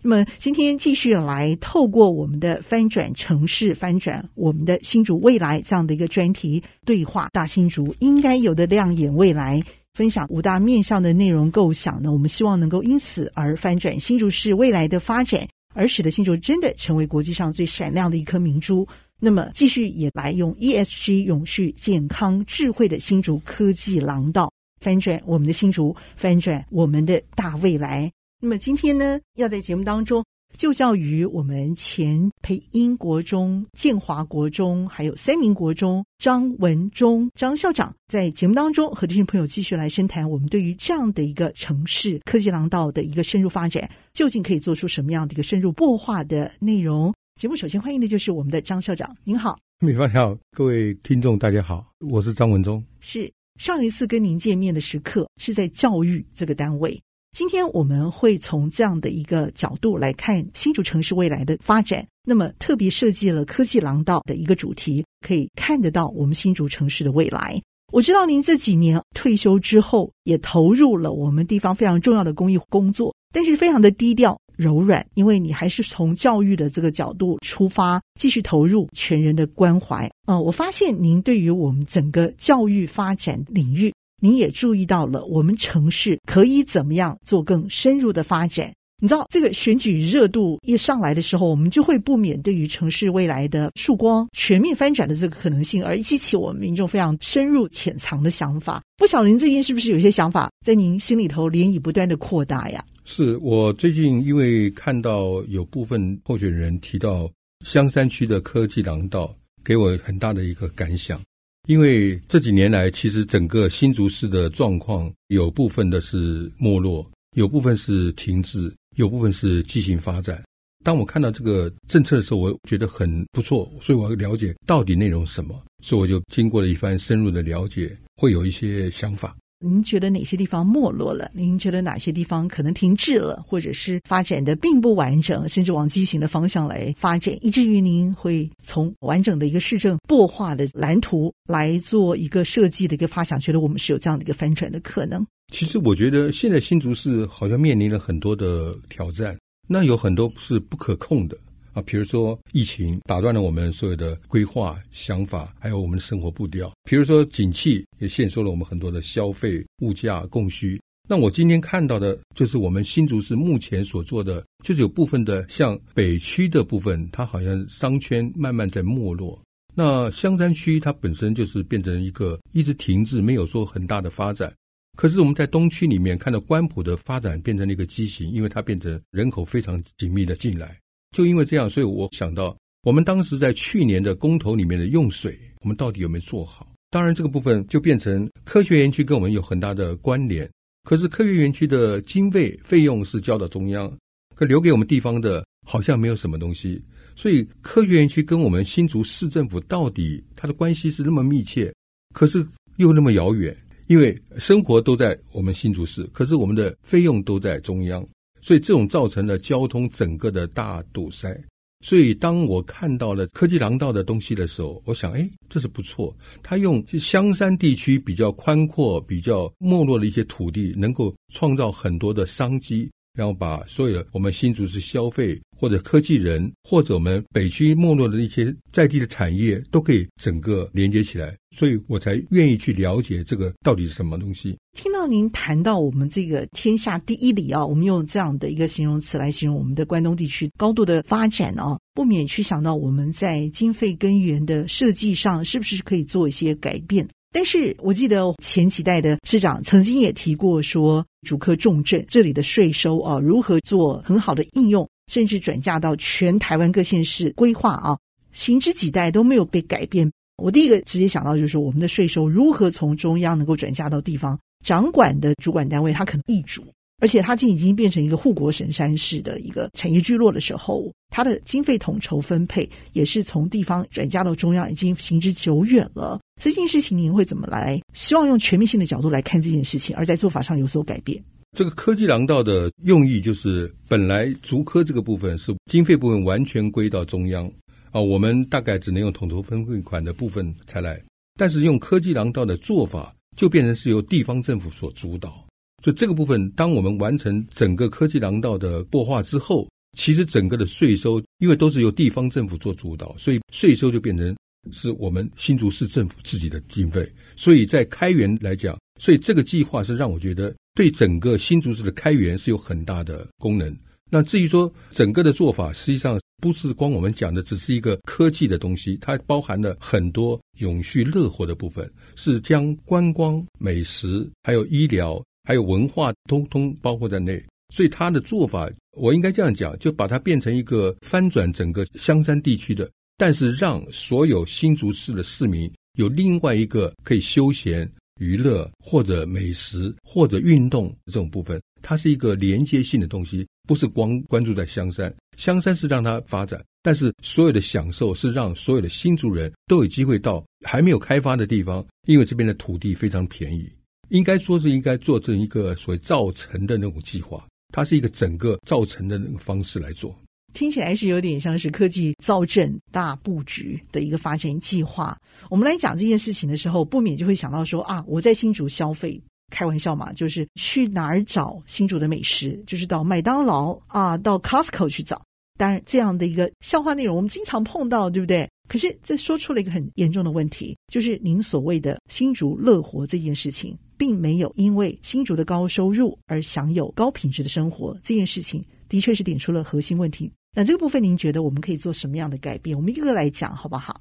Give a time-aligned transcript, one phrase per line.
[0.00, 9.60] 那么今天继续来透过我们的翻转城市，翻转我们的新竹未来这样的一个专题对话，大新竹应该有的亮眼未来，
[9.94, 18.86] 分享五大面向的内容构想呢，我们希望能够因此而翻转新竹市未来的发展，而使得新竹真的成为国际上最闪亮的一颗明珠。
[19.18, 24.48] 那么继续也来用 ESG 永续、健康、智慧的新竹科技廊道，
[24.80, 28.08] 翻转我们的新竹，翻转我们的大未来。
[28.40, 30.24] 那么今天呢，要在节目当中
[30.56, 47.12] 就教于我们前培英国中、建华国中，还有三民国中张文忠张校长，在节目当中和听众朋友继续来深谈我们对于这样的一个城市科技廊道的一个深入发展，究竟可以做出什么样的一个深入擘画的内容？
[47.40, 57.00] 节目首先欢迎的就是我们的张校长，您好，美芳好，各位听众大家好，我是张文忠，是上一次跟您见面的时刻是在教育这个单位。
[57.38, 67.62] 今天我们会从这样的一个角度来看新竹城市未来的发展，那么特别设计了科技廊道的一个主题，可以看得到我们新竹城市的未来。
[67.92, 80.10] 我知道您这几年退休之后也投入了我们地方非常重要的公益工作，但是非常的低调柔软，因为你还是从教育的这个角度出发，继续投入全人的关怀。
[80.26, 83.94] 呃，我发现您对于我们整个教育发展领域。
[84.20, 88.72] 你也注意到了，我们城市可以怎么样做更深入的发展？
[89.00, 98.82] 你知道，这个选举热度一上来的时候，我们就会不免对于城市未来的曙光全面翻转的这个可能性，而激起我们民众非常深入潜藏的想法。
[98.96, 102.84] 不晓得您最近是不是有些想法在您心里头涟漪不断的扩大呀？
[103.04, 107.30] 是我最近因为看到有部分候选人提到
[107.64, 111.20] 香山区的科技廊道，给我很大的一个感想。
[111.68, 117.06] 因为这几年来，其实整个新竹市的状况有部分的是没落，
[117.36, 120.42] 有部分是停滞，有部分是畸形发展。
[120.82, 129.36] 当我看到这个政策的时候，我觉得很不错，所以我要了解到底内容什么，所以我就经过了一番深入的了解，会有一些想法。
[129.60, 131.30] 您觉得哪些地方没落了？
[131.34, 145.26] 您觉得哪些地方可能停滞了，或者是发展的并不完整，甚至往畸形的方向来发展，以至于您会从完整的一个市政擘画的蓝图来做一个设计的一个发想，觉得我们是有这样的一个翻转的可能。
[145.52, 149.36] 其实我觉得现在新竹市好像面临了很多的挑战，
[149.66, 151.36] 那有很多是不可控的。
[151.82, 156.72] 比如说疫情打断了我们所有的规划想法，还有我们的生活步调。
[156.84, 160.80] 比如说景气也限缩了我们很多的消费、物价、供需。
[161.10, 169.40] 那我今天看到的就是我们新竹市目前所做的，就是有部分的像北区的部分，它好像商圈慢慢在没落。
[169.74, 174.52] 那香山区它本身就是变成一个一直停滞，没有说很大的发展。
[174.98, 180.76] 可是我们在东区里面看到关埔的发展变成了一个畸形，因为它变成人口非常紧密的进来。
[181.16, 186.70] 就因为这样，所以我想到，我们当时在去年的公投里面的用水，我们到底有没有做好？
[186.90, 190.48] 当然，这个部分就变成科学园区跟我们有很大的关联。
[190.84, 193.94] 可是科学园区的经费费用是交到中央，
[194.34, 196.82] 可留给我们地方的，好像没有什么东西。
[197.14, 201.70] 所以科学园区跟我们新竹市政府到底它的关系是那么密切，
[202.14, 203.54] 可是又那么遥远，
[203.88, 208.06] 因为生活都在我们新竹市，可是我们的费用都在中央。
[208.48, 211.38] 所以这种造成了交通整个的大堵塞。
[211.84, 216.16] 所以当我看到了科技廊道的东西的时候，我想，哎，这是不错。
[216.42, 222.90] 他用香山地区比较宽阔、比较没落的一些土地，能够创造很多的商机。
[223.18, 234.56] 然后把所有的我们新竹市消费或者科技人，或者我们北区没落的一些在地的产业，都可以整个连接起来，所以我才愿意去了解这个到底是什么东西。
[234.74, 247.04] 听到您谈到我们这个天下第一里啊，我们用这样的一个形容词来形容我们的关东地区高度的发展啊，不免去想到我们在经费根源的设计上是不是可以做一些改变。
[247.30, 257.98] 但是我记得前几代的市长曾经也提过说，主科重镇这里的税收啊，如何做很好的应用，甚至转嫁到全台湾各县市规划啊，
[258.32, 260.10] 行之几代都没有被改变。
[260.36, 266.62] 我第一个直接想到就是我们的税收如何从中央能够转嫁到地方掌管的主管单位，它可能易主，
[267.00, 276.20] 而且它已经变成一个护国神山式的一个产业聚落的时候，它的经费统筹分配也是从地方转嫁到中央，已经行之久远了。
[276.38, 277.80] 这件事情您会怎么来？
[277.94, 281.22] 希望用全面性的角度来看这件事情，而在做法上有所改变。
[281.56, 287.50] 这个科技廊道的用意就是，本来竹科这个部分是经费部分完全归到中央
[287.90, 291.00] 啊，我们大概只能用统筹分配款的部分才来，
[291.36, 295.44] 但是用科技廊道的做法，就变成是由地方政府所主导。
[295.82, 304.36] 所以这个部分，当我们完成整个科技廊道的擘划之后，其实整个的税收，因为都是由地方政府做主导，所以税收就变成
[304.72, 307.10] 是我们新竹市政府自己的经费。
[307.36, 313.76] 所以在开源来讲，所以这个计划是让我觉得对整个新竹市的开源是有很大的功能。
[314.10, 325.22] 那至于说整个的做法，实际上不是光我们讲的只是一个科技的东西，它包含了很多永续乐活的部分，是将观光、美食还有医疗。
[325.44, 327.42] 还有文化，通通包括在内，
[327.74, 332.86] 所以他的做法，我应该这样讲，就把它变成一个翻转整个香山地区的，
[333.18, 345.12] 但是让所有新竹市的市民有另外一个可以休闲、娱乐或者美食或者运动这种部分，它是一个连接性的东西，不是光关注在香山。
[345.36, 353.68] 香山是让它发展，但是所有的享受是让所有的新竹人都有机会到还没有开发的地方，因为这边的土地非常便宜。
[354.10, 357.44] 应该说是应该做成一个所谓造城的那种计划，
[357.74, 360.16] 它是一个整个造城的那个方式来做。
[360.58, 365.16] 听起来是有点像是科技造镇大布局的一个发展计划。
[365.48, 369.22] 我们来讲这件事情的时候，不免就会想到说啊，我在新竹消费，
[369.52, 375.22] 开玩笑嘛，就是去哪儿找新竹的美食，就是到麦当劳啊，到 Costco 去找。
[375.56, 378.50] 当然，这样的一个笑话内容我们经常碰到，对不对？
[378.68, 383.78] 可是这说出了一个很严重的问题，就是您所谓的新竹乐活这件事情。
[383.96, 390.30] 并没有因为新竹的高收入而享有高品质的生活，这件事情的确是点出了核心问题。
[390.54, 392.76] 那这个部分，您觉得我们可以做什么样的改变？
[392.76, 394.00] 我们一个个来讲，好不好？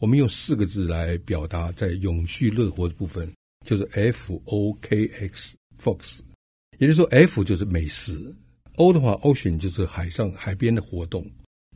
[0.00, 3.32] 我们用四个字来表达，在永续乐活的部分，
[3.64, 6.18] 就是 F O K X，Fox，
[6.78, 8.34] 也就是说，F 就是美食
[8.76, 11.24] ，O 的话，Ocean 就是海上海边的活动，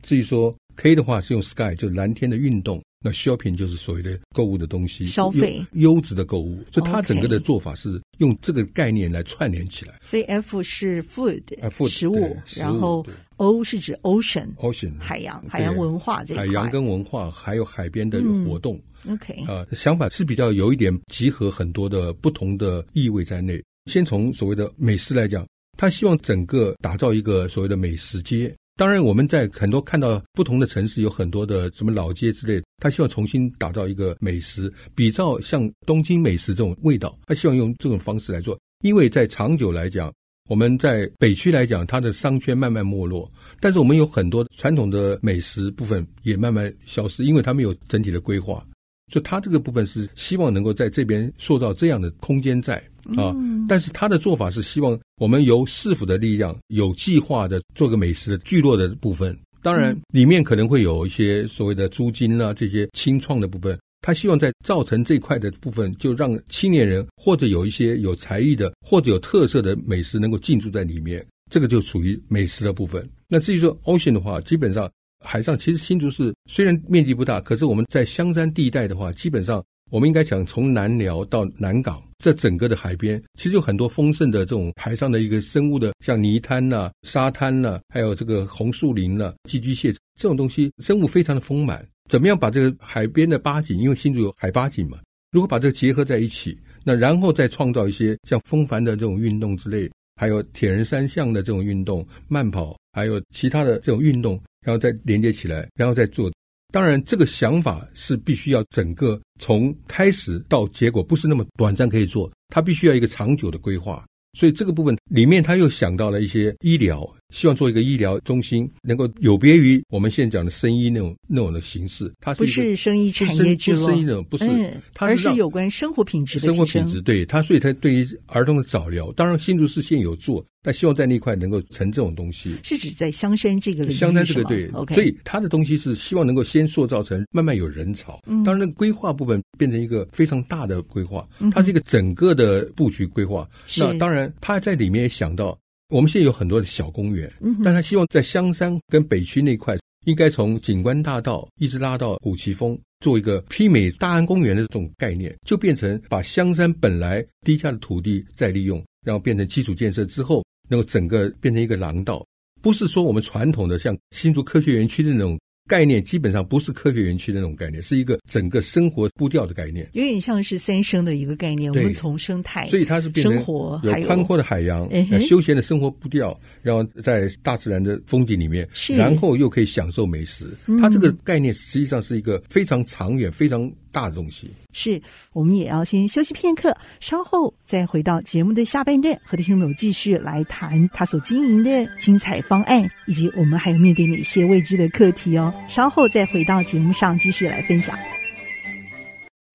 [0.03, 2.81] 至于说 K 的话是用 Sky，就是蓝天的运动。
[3.01, 9.97] 那 shopping 就是所谓的购物的东西，消费优质的购物，所以它整个的做法是用这个概念来串联起来。
[10.03, 13.05] 所以 F 是 food，啊，food 食物，然后
[13.39, 18.79] O 是指 ocean，ocean 海洋，海洋文化这一块，海洋跟文化还有海边的活动。
[19.09, 23.63] OK，啊，想法是比较有一点集合很多的不同的意味在内。
[23.89, 25.47] 先从所谓的美食来讲，
[25.77, 28.53] 他希望整个打造一个所谓的美食街。
[28.75, 37.17] 当然，我们在很多看到不同的城市有很多的什么老街之类，他希望重新打造一个美食，比较像东京美食这种味道。
[37.25, 40.13] 他希望用这种方式来做，因为在长久来讲，
[40.49, 48.65] 我们在北区来讲，它的商圈慢慢没落，但是我们有很多传统的美食部分也慢慢消失，因为它没有整体的规划。
[49.11, 52.75] 所以他这个部分是希望能够在这边塑造这样的空间在
[53.17, 53.33] 啊，
[53.67, 59.35] 但是他的做法是希望我们由市府的力量有计划的做个美食的聚落的部分。
[59.63, 63.77] 当然，里面可能会有一些所谓的租金啊这些清创的部分。
[64.01, 71.25] 他希望在造成这块的部分，就让青年人或者有一些有才艺的或者有特色的美食能够进驻在里面。
[71.51, 73.09] 这个就属于美食的部分。
[73.27, 74.89] 那至于说 Ocean 的话，基本上。
[75.21, 91.85] 海上其实新竹市虽然面积不大，可是我们在香山地带的话，基本上我们应该讲从南寮到南港，这整个的海边其实有很多丰盛的这种海上的一个生物的，像泥滩呐、沙滩呐、还有这个红树林呐、寄居蟹这种东西，生物非常的丰满。
[92.09, 94.97] 怎么样把这个海边的八景，因为新竹有海八景嘛，
[95.31, 104.37] 如果把这个结合在一起，那然后再创造一些像风帆的这种运动之类，还有铁人三项的这种运动、慢跑，还有其他的这种运动。
[104.61, 106.29] 然后再连接起来，然后再做。
[106.73, 114.05] 当然，这个想法是必须要整个从开始到结果，不是那么短暂可以做，它必须要一个长久的规划。
[114.37, 122.11] 所以这个部分里面，他又想到了一些医疗，希望做一个医疗中心，能够有别于我们现在讲的生医那种那种的形式。
[122.19, 123.85] 它是不是生医产业聚落？
[123.85, 127.01] 不是生医那种，不是，嗯、它是而是有关生活品质的生活品质。
[127.01, 130.45] 对它，所以它对于儿童的早疗，当然新竹市现有做。
[130.61, 134.69] 但希望在那块能够成这种东西，是指在香山这个领域，香山这个对。
[134.93, 138.21] 所以他的东西是希望能够先塑造成慢慢有人潮。
[138.25, 143.47] 嗯，当然，那个规划部分变成一个非常大的规划，它是一个整个的布局规划。
[143.65, 145.57] 是那当然，他在里面也想到，
[145.89, 160.43] 我们现在有很多的小公园，嗯，但他希望在香山跟北区那块，应该从景观大道一直拉到古奇峰，做一个媲美大安公园的这种概念，就变成把香山本来低价的土地再利用，然后变成基础建设之后。
[160.71, 162.23] 能够整个变成一个廊道，
[162.61, 165.35] 不是说我们传统的像新竹科学园区的那种。
[165.69, 171.71] 概念基本上不是科学园区的那种概念，是一个整个生活步调的概念，有点像是三生的一个概念。
[171.71, 173.35] 我们从生态，所以它是变成
[173.83, 180.47] 有宽阔的海洋、有休闲的生活步调，然后在大自然的风景里面，然后又可以享受美食。
[180.81, 183.71] 它这个概念实际上是一个非常长远、非常。
[183.91, 185.01] 大的东西是，
[185.33, 195.51] 我们也要先休息片刻，稍后再回到节目的下半段，和听众朋友继续来谈他所经营的精彩方案，以及我们还有面对哪些未知的课题哦。
[195.67, 197.97] 稍后再回到节目上继续来分享。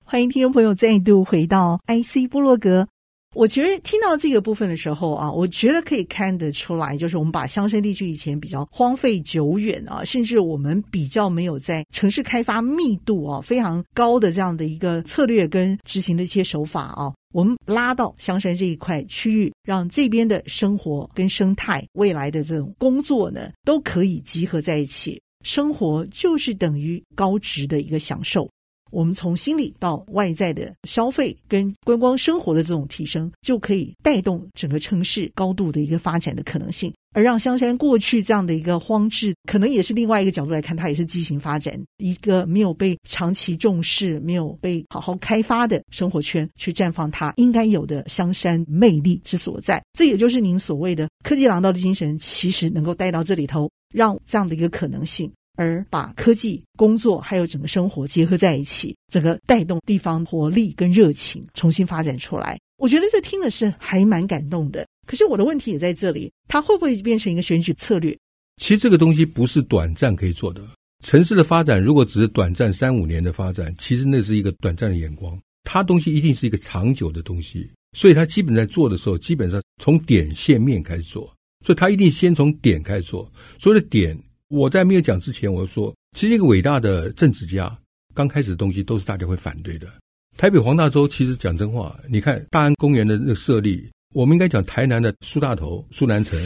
[0.04, 2.86] 欢迎听众朋友再度回到 IC 部落格。
[3.34, 28.50] 我觉得听到这个部分的时候啊，我觉得可以看得出来，就是我们把香山地区以前比较荒废久远啊，甚至我们比较没有在城市开发密度啊非常高的这样的一个策略跟执行的一些手法啊，我们拉到香山这一块区域，让这边的生活跟生态未来的这种工作呢，都可以集合在一起，生活就是等于高值的一个享受。
[28.94, 49.82] 我们从心理到外在的消费跟观光生活的这种提升，就可以带动整个城市高度的一个发展的可能性，而让香山过去这样的一个荒置，可能也是另外一个角度来看，它也是畸形发展，一个没有被长期重视、没有被好好开发的生活圈，去绽放它应该有的香山魅力之所在。
[49.98, 55.28] 这也就是您所谓的科技廊道的精神，其实能够带到这里头，让这样的一个可能性。
[55.56, 62.58] 而把科技、工作还有整个生活结合在一起，整个带动地方活力跟热情重新发展出来。
[62.78, 64.86] 我觉得这听的是还蛮感动的。
[65.06, 68.16] 可是我的问题也在这里，它会不会变成一个选举策略？
[68.56, 70.62] 其实这个东西不是短暂可以做的。
[71.04, 75.38] 城市的发展如果只是短暂三五年的发展，其实那是一个短暂的眼光。
[75.62, 81.32] 它东西一定是一个长久的东西，所以它基本在做的时候，基本上从点线面开始做，
[81.64, 83.30] 所以它一定先从点开始做。
[83.58, 84.18] 所谓的点。
[84.48, 87.76] 我在没有讲之前，我说，其实一个伟大的政治家，
[88.14, 89.88] 刚开始的东西都是大家会反对的。
[90.36, 96.38] 台北黄大洲，其实讲真话，你看大安公园的那个设立，我们应该讲台南的苏大头、苏南成。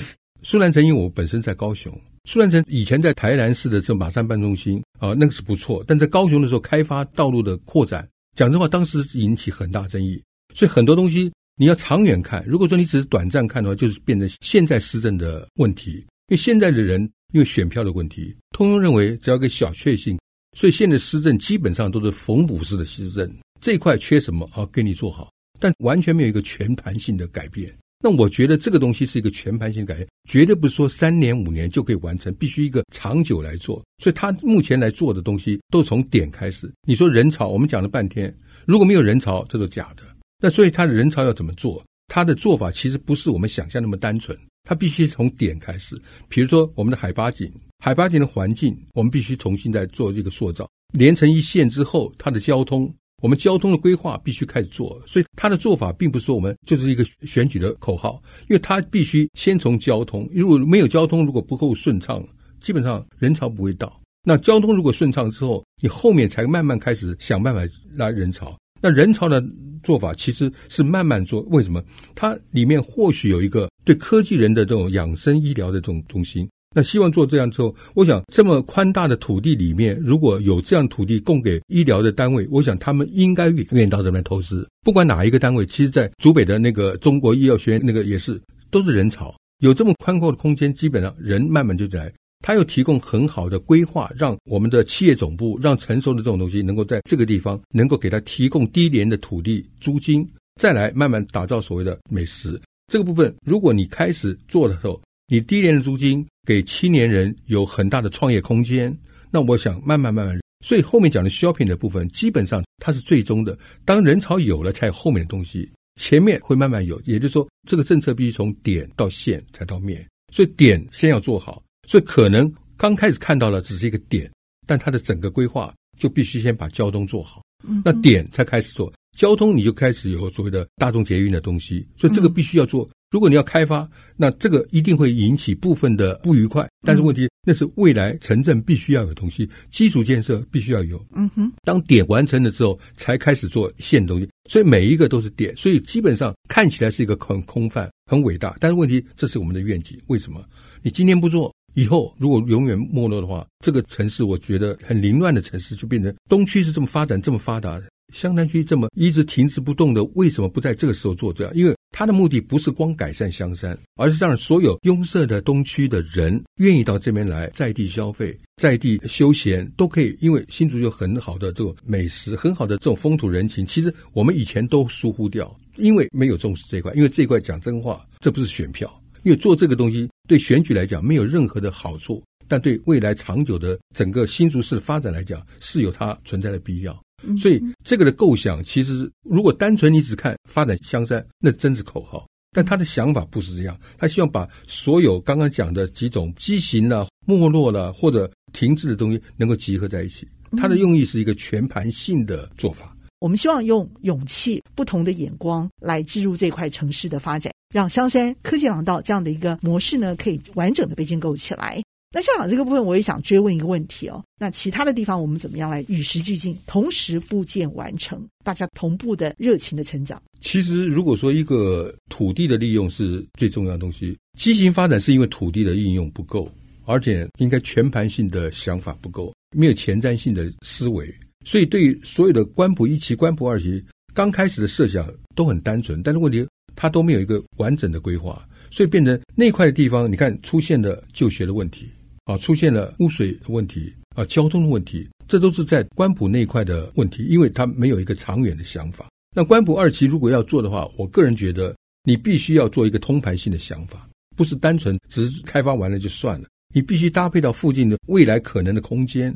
[0.43, 1.93] 苏南成，因为我本身在高雄，
[2.25, 5.83] 苏南成以前在台南市的这马山办中心啊，那个是不错。
[5.87, 10.23] 但在高雄的时候，开发道路的扩展，讲真话，当时引起很大争议。
[10.55, 15.91] 所以很多东西你要长远看，如果说你只是短暂看的话，就是变成现在施政的问题。
[16.29, 17.11] 因为现在的人。
[17.33, 20.19] 因为选票的问题，通通认为只要个小确幸，
[20.57, 23.31] 所以现在施政基本上都是缝补式的施政。
[23.61, 24.65] 这一块缺什么啊？
[24.73, 25.31] 给你做好，
[25.61, 27.71] 但完全没有一个全盘性的改变。
[28.01, 33.85] 那我觉得这个东西是一个全盘性改变，绝对不是说三年五年就可以完成，必须一个长久来做。
[34.03, 36.73] 所以他目前来做的东西都从点开始。
[36.87, 38.33] 你说人潮，我们讲了半天，
[38.65, 40.05] 如果没有人潮，这都假的。
[40.41, 41.85] 那所以他的人潮要怎么做？
[42.07, 44.39] 他的做法其实不是我们想象那么单纯。
[44.69, 45.99] 它必须从点开始，
[46.29, 47.51] 比如说我们的海八景，
[47.83, 55.03] 海八景的环境，我们必须重新再做这个塑造，连成一线之后，它的交通，我们交通的规划必须开始做。
[55.07, 62.23] 所以它的做法并不是说我们就是一个选举的口号，因为它必须先从交通，如果没有交通，如果不够顺畅，
[62.61, 63.99] 基本上人潮不会到。
[64.23, 67.63] 那交通如果顺畅之后，你后面才慢慢开始想办法
[67.95, 68.55] 拉人潮。
[68.83, 69.43] 那人潮的
[69.83, 71.83] 做法其实是慢慢做，为什么？
[72.15, 76.47] 它里面或许有一个对科技人的这种养生医疗的这种中心。
[76.77, 84.69] 那希望做这样之后，我想这么宽大的土地里面，如果有这样土地供给医疗的单位，我想他们应该愿愿意到这边投资。
[84.83, 88.39] 不管哪一个单位，其实在竹北的那个中国医药学院那个也是，
[88.71, 92.13] 都是人潮，有这么宽阔的空间，基本上人慢慢就来。
[92.45, 100.29] 他又提供很好的规划，让我们的企业总部，让成熟的这种东西能够在这个地方能够给他提供低廉的土地租金，
[100.61, 103.33] 再来慢慢打造所谓的美食这个部分。
[103.45, 108.97] 如果你开始做的时候，你低廉的租金给青年人有很大的创业空间，
[109.31, 113.57] 那我想慢慢慢慢，所以后面讲的 shopping 的部分，基本上它是最终的。
[113.85, 116.99] 当人潮有了，才有后面的东西，前面会慢慢有。
[117.05, 121.63] 也就是说，这个政策必须从点到线才到面，所以点先要做好。
[121.87, 124.31] 所以可能刚开始看到了只是一个点，
[124.67, 127.43] 但它的整个规划就必须先把交通做好，
[127.85, 131.85] 那点才开始做交通，你就开始有所谓的大众捷运的东西。
[131.97, 132.89] 所以这个必须要做。
[133.11, 136.69] 如果你要开发，那这个一定会引起部分的不愉快。
[136.87, 141.05] 但是问题那是未来城镇必须要有东西，基础建设必须要有。
[141.17, 144.29] 嗯哼，当点完成了之后，才开始做线东西。
[144.49, 148.57] 所以每一个都是点，所以基本上看起来是一个很空泛、很伟大。
[148.61, 149.99] 但是问题，这是我们的愿景。
[150.07, 150.45] 为什么？
[150.81, 151.53] 你今天不做？
[151.75, 161.55] 以后如果永远没落的话，这个城市我觉得很凌乱的城市就变成东区是这么发展这么发达的，香山区这么一直停滞不动的，为什么不在这个时候做这样？
[161.55, 170.17] 因为他的目的不是光改善香山，而是让所有拥塞的东区的人愿意到这边来，在地消费、在地休闲都可以。
[170.21, 176.93] 因为新竹有很好的这种美食，很好的这种风土人情，其实我们以前都疏忽掉，因为没有重视这一块。
[176.95, 186.99] 因为这一块讲真话，这不是选票，因为做这个东西对选举来讲没有任何的好处，但对未来长久的整个新竹市的发展来讲是有它存在的必要。
[187.37, 192.27] 所以这个的构想，其实如果单纯你只看发展香山，那真是口号。
[192.51, 200.27] 但他的想法不是这样，他希望把所有刚刚讲的几种畸形了、没落了或者停滞的东西，能够集合在一起。
[200.57, 202.97] 他的用意是一个全盘性的做法。
[203.21, 211.83] 我们希望用勇气、不同的眼光来置入这块城市的发展，让香山科技廊道这样的一个模式呢，可以完整的被建构起来。
[212.11, 214.25] 那校长这个部分，我也想追问一个问题哦。
[214.39, 220.21] 那其他的地方，我们怎么样来与时俱进，同时布建完成，大家同步的热情的成长？
[220.41, 226.51] 其实，如果说一个土地的利用是最重要的东西，畸形发展是因为土地的应用不够，
[226.87, 233.85] 而且应该全盘性的想法不够，没有前瞻性的思维，所以对所有的关埔一期、关埔二期，
[234.15, 241.87] 刚开始的设想都很单纯，但是问题它都没有一个完整的规划，所以变成那块的地方，你看出现了就学的问题。
[242.29, 249.09] 啊，出现了污水的问题啊，交通的问题，这都是在关埔那一块的问题，因为他没有一个长远的想法。
[249.35, 254.07] 那关埔二期如果要做的话，我个人觉得你必须要做一个通盘性的想法，
[254.37, 259.35] 不是单纯只是开发完了就算了，你必须搭配到附近的未来可能的空间。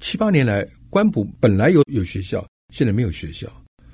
[0.00, 3.46] 七八年来，关埔本来有有学校，现在没有学校，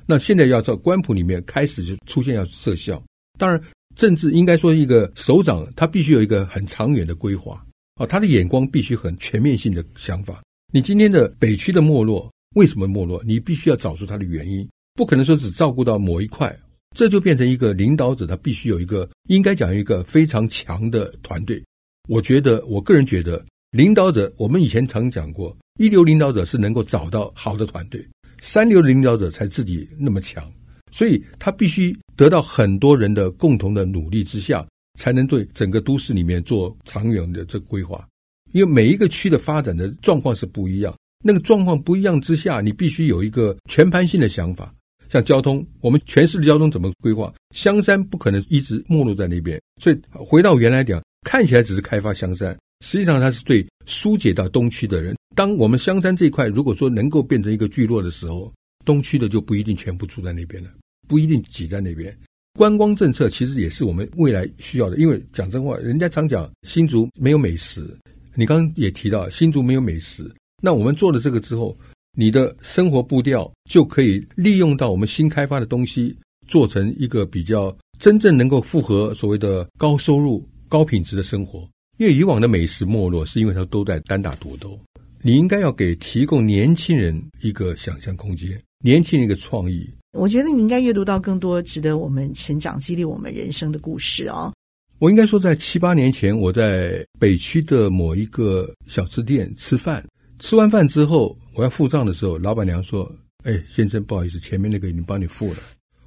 [0.07, 3.03] 那现在要在关埔里面开始就出现要设校，
[3.39, 3.61] 当然
[3.97, 7.63] 政治应该说一个首长他必须有一个很长远的规划。
[8.01, 10.43] 哦，他的眼光必须很全面性的想法。
[10.73, 13.23] 你今天的北区的没落，为什么没落？
[13.27, 16.59] 你必须要找出它的原因，不可能说只照顾到某一块，
[16.97, 21.63] 这就变成一个领导者，他必须有一个应该讲一个非常强的团队。
[22.09, 28.03] 我觉得，我个人觉得，领导者，我们以前常讲过，一流领导者是能够找到好的团队，
[28.41, 30.51] 三流的领导者才自己那么强，
[30.91, 34.67] 所以他必须得到很多人的共同的努力之下。
[35.01, 38.07] 才能对整个都市里面做长远的这个规划，
[38.53, 44.71] 因为每一个区的发展的状况是不一样，那个状况不一样之下，你必须有一个全盘性的想法。
[45.09, 47.33] 像交通，我们全市的交通怎么规划？
[47.57, 55.17] 香山不可能一直没落在那边，所以回到原来讲，看起来只是开发香山，实际上它是对疏解到东区的人。
[55.35, 58.53] 当我们香山这一块如果说能够变成一个聚落的时候，
[58.85, 60.71] 东区的就不一定全部住在那边了，
[61.09, 62.15] 不一定挤在那边。
[62.55, 67.97] 观光政策其实也是我们未来需要的，因为讲真话，人家常讲新竹没有美食，
[68.35, 70.31] 你刚刚也提到新竹没有美食，
[70.63, 71.77] 那我们做了这个之后，
[72.19, 76.17] 你的生活步调就可以利用到我们新开发的东西，
[76.49, 81.67] 做成一个比较真正能够符合所谓的高收入、高品质的生活。
[81.99, 84.79] 因为以往的美食没落，是因为它都在单打独斗，
[85.23, 89.89] 你应该要给提供年轻人一个想象空间，年轻人一个创意。
[90.13, 94.53] 我觉得你应该阅读到更多值得我们成长、激励我们人生的故事哦。
[94.99, 100.05] 我应该说，在七八年前，我在北区的某一个小吃店吃饭，
[100.39, 103.11] 吃完饭之后，我要付账的时候，老板娘说
[103.45, 105.59] ：“哎，先生，不好意思，前面那个已经帮你付了。”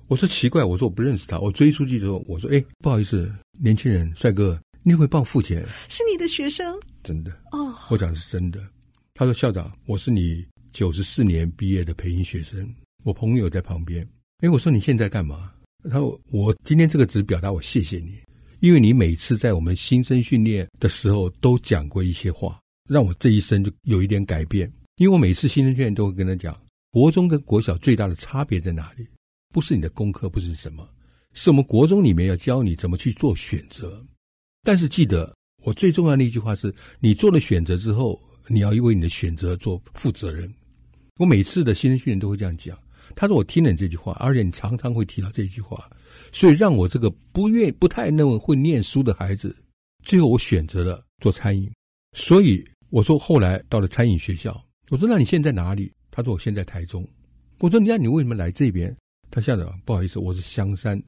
[0.07, 5.65] 我说：“奇怪，我说我不认识他。”我追出去之后，我说：“哎，不好意思，年轻人，帅哥，你会帮我付钱？
[5.89, 6.77] 是你的学生？
[7.03, 8.59] 真的哦，我讲的是真的。”
[9.15, 12.69] 他说：“校长，我是你九十四年毕业的培训学生。”
[13.03, 14.07] 我朋友在旁边，
[14.39, 15.51] 哎，我说你现在干嘛？
[15.91, 18.17] 他说我今天这个只表达我谢谢你，
[18.61, 22.57] 因为你每次在我们新生训练的时候都讲过一些话，
[22.89, 24.71] 让我这一生就有一点改变。
[24.95, 26.57] 因为我每次新生训练都会跟他讲，
[26.91, 29.05] 国中跟国小最大的差别在哪里？
[29.53, 30.87] 不是你的功课，不是什么，
[31.33, 34.01] 是我们国中里面要教你怎么去做选择。
[34.61, 40.49] 但是记得我最重要的一句话是，你做了选择之后，你要为你的选择做负责任。
[41.17, 42.77] 我每次的新生训练都会这样讲。
[43.15, 45.89] 他说：“我听了你这句话，而且你常常会提到这句话，
[46.31, 49.55] 所以让我这个不愿、不太那么会念书的孩子，
[50.03, 51.71] 最后我选择了做餐饮。
[52.17, 55.91] 所以我说，后来到了餐饮学校，我说：那你现在哪里？
[56.11, 57.07] 他说：我现在台中。
[57.59, 58.95] 我说：你那你为什么来这边？
[59.31, 61.01] 他校长，不好意思，我是香山，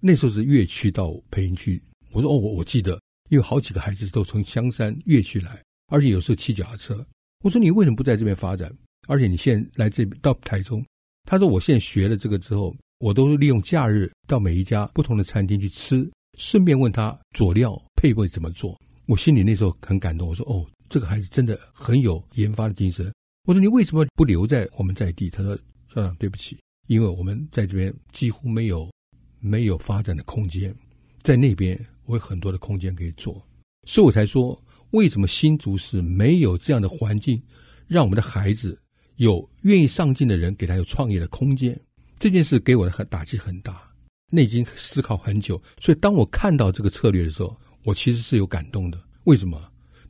[0.00, 1.82] 那时候是越区到培训区。
[2.10, 7.06] 我说：哦，我我记得，因为好几个孩子都从香山越区来，而且有时候骑脚踏车。
[7.44, 8.70] 我说：你为什么不在这边发展？
[9.08, 10.84] 而且你现在来这边到台中？”
[11.24, 18.78] 他说：“我现在学了这个之后，我都是利用假日到每一家不同的餐厅去吃，顺便问他佐料配味怎么做。
[19.06, 20.28] 我心里那时候很感动。
[20.28, 23.12] 我说：‘哦，这个孩子真的很有研发的精神。’
[23.46, 25.56] 我说：‘你为什么不留在我们在地？’他说
[25.94, 26.58] ：‘校长，对不起，
[26.88, 28.90] 因为我们在这边几乎没有
[29.40, 30.74] 没有发展的空间，
[31.22, 33.40] 在那边我有很多的空间可以做，
[33.86, 37.42] 所以我才说，为什么新竹市没有这样的环境，
[37.86, 38.80] 让我们的孩子
[39.16, 41.78] 有愿意上进的人，给他有创业的空间。
[42.18, 43.82] 这件事给我的很打击很大，
[44.30, 49.02] 内经思考很久，所以当我看到这个策略的时候，我其实是有感动的。
[49.24, 49.60] 为什么？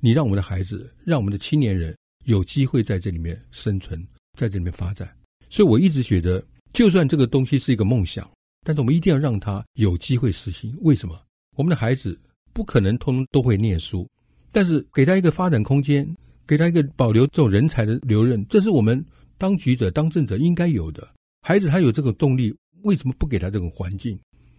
[0.00, 3.98] 你让我们的孩子，让我们的青年人有机会在这里面生存，
[4.38, 5.08] 在这里面发展。
[5.48, 8.30] 所以我一直觉得，就算这个东西是一个梦想，
[8.64, 10.76] 但是我们一定要让他有机会实行。
[10.82, 11.18] 为什么？
[11.56, 12.18] 我们的孩子
[12.52, 14.08] 不可能通通都会念书，
[14.50, 16.06] 但是给他一个发展空间，
[16.46, 19.04] 给他一个保留这种人才的留任，这是我们
[19.38, 21.08] 当局者、当政者应该有的。
[21.42, 24.18] 孩子他有这个动力，为什么不给他这种环境？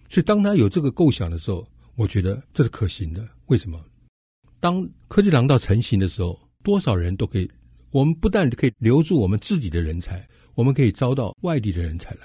[0.10, 3.28] 所以当他有这个构想的时候，我觉得这是可行的。
[3.48, 3.80] 为什么？
[4.60, 7.50] 当科技廊道成型的时候，多少人都可以，
[7.92, 10.26] 我们不但可以留住我们自己的人才。
[10.56, 12.20] 我们可以招到外地的人才来，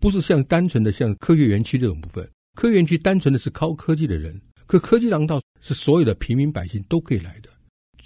[0.00, 2.28] 不是像单纯的像科学园区这种部分。
[2.54, 7.47] 科学园区单纯的是靠科技的人，可科技廊道是所有的平民百姓都可以来的。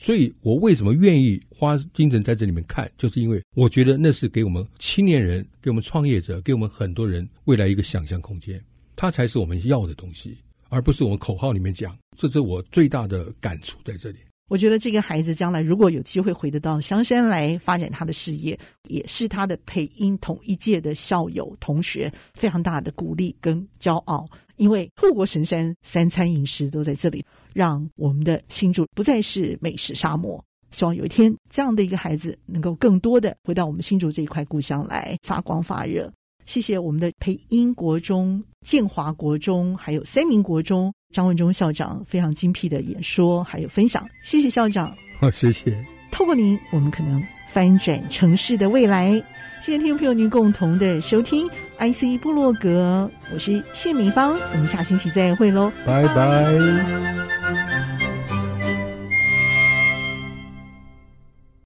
[0.03, 8.61] 所以我为什么愿意花精神在这里面看，就是因为我觉得那是给我们青年人、给我们创业者、给我们很多人未来一个想象空间，
[8.97, 10.37] 它才是我们要的东西，
[10.71, 11.97] 而不是我们口号里面讲。
[12.19, 14.19] 这是我最大的感触在这里。
[14.53, 24.29] 我觉得这个孩子将来如果有机会回得到香山来发展他的事业，也是他的配音同一届的校友同学非常大的鼓励跟骄傲。
[24.57, 30.39] 因为护国神山三餐饮食都在这里，让我们的新竹不再是美食沙漠。
[30.71, 36.13] 希望有一天这样的一个孩子能够更多的回到我们新竹这一块故乡来发光发热。
[36.47, 44.95] 谢谢我们的培英国中、建华国中，还有三民国中张文忠校长非常精辟的演说还有分享，谢谢校长。
[45.19, 45.85] 好，谢谢。
[46.11, 49.13] 透过您，我们可能翻转城市的未来。
[49.61, 57.62] 谢谢听众朋友您共同的收听 IC 部落格，我是谢美芳，我们下星期再会喽，拜拜。